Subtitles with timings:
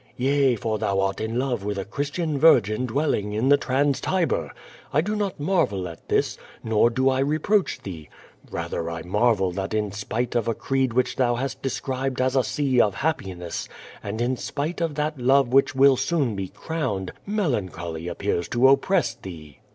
[0.17, 4.51] "Yea, for thou art in love with a Christian Virgin dwelling in the Trans Tiber.
[4.91, 8.09] I do not marvel at this, nor do I re proach thee.
[8.49, 12.43] Rather I marvel that in spite of a creed which thou hast described as a
[12.43, 13.69] sea of happiness,
[14.01, 18.81] and in spite of that love which will soon be crowned, melancholy appears to op
[18.81, 19.59] press thee.